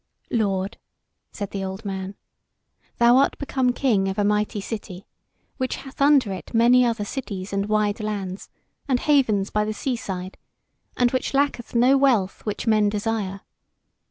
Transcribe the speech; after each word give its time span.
"Lord," 0.31 0.77
said 1.31 1.51
the 1.51 1.63
old 1.63 1.85
man, 1.85 2.15
"thou 2.97 3.17
art 3.17 3.37
become 3.37 3.71
king 3.71 4.07
of 4.07 4.17
a 4.17 4.23
mighty 4.23 4.59
city, 4.59 5.05
which 5.57 5.75
hath 5.75 6.01
under 6.01 6.33
it 6.33 6.55
many 6.55 6.83
other 6.83 7.05
cities 7.05 7.53
and 7.53 7.67
wide 7.69 7.99
lands, 7.99 8.49
and 8.87 8.99
havens 8.99 9.51
by 9.51 9.63
the 9.63 9.73
sea 9.75 9.95
side, 9.95 10.39
and 10.97 11.11
which 11.11 11.35
lacketh 11.35 11.75
no 11.75 11.99
wealth 11.99 12.43
which 12.47 12.65
men 12.65 12.89
desire. 12.89 13.41